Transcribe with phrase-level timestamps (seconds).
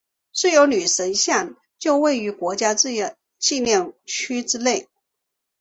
[0.33, 4.89] 自由女神像就位于国家自由纪念区之内。